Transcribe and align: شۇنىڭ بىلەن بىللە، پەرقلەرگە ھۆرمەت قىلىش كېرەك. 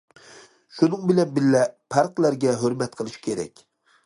شۇنىڭ 0.77 1.03
بىلەن 1.11 1.35
بىللە، 1.35 1.61
پەرقلەرگە 1.97 2.57
ھۆرمەت 2.65 3.01
قىلىش 3.03 3.21
كېرەك. 3.29 3.65